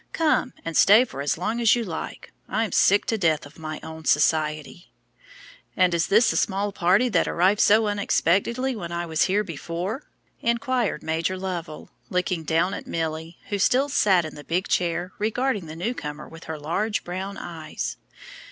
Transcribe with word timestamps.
"Come 0.13 0.53
and 0.65 0.75
stay 0.75 1.05
for 1.05 1.21
as 1.21 1.37
long 1.37 1.61
as 1.61 1.75
you 1.75 1.83
like. 1.83 2.33
I'm 2.49 2.71
sick 2.71 3.05
to 3.05 3.19
death 3.19 3.45
of 3.45 3.59
my 3.59 3.79
own 3.83 4.05
society." 4.05 4.91
"And 5.77 5.93
is 5.93 6.07
this 6.07 6.31
the 6.31 6.37
small 6.37 6.71
party 6.71 7.07
that 7.09 7.27
arrived 7.27 7.59
so 7.61 7.85
unexpectedly 7.85 8.75
when 8.75 8.91
I 8.91 9.05
was 9.05 9.25
here 9.25 9.43
before?" 9.43 10.09
inquired 10.41 11.03
Major 11.03 11.37
Lovell, 11.37 11.91
looking 12.09 12.41
down 12.43 12.73
at 12.73 12.87
Milly, 12.87 13.37
who 13.49 13.59
still 13.59 13.89
sat 13.89 14.25
in 14.25 14.33
the 14.33 14.43
big 14.43 14.67
chair, 14.67 15.11
regarding 15.19 15.67
the 15.67 15.75
new 15.75 15.93
comer 15.93 16.27
with 16.27 16.45
her 16.45 16.57
large 16.57 17.03
brown 17.03 17.37
eyes. 17.37 17.97